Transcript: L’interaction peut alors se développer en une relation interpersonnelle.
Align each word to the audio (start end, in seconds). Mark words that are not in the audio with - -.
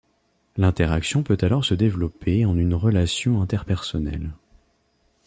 L’interaction 0.57 1.21
peut 1.21 1.37
alors 1.41 1.63
se 1.63 1.75
développer 1.75 2.43
en 2.45 2.57
une 2.57 2.73
relation 2.73 3.39
interpersonnelle. 3.39 4.31